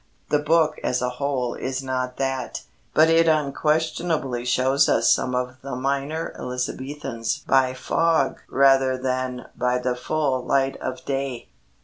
[0.29, 2.63] The book as a whole is not that.
[2.95, 9.77] But it unquestionably shows us some of the minor Elizabethans by fog rather than by
[9.77, 11.49] the full light of day.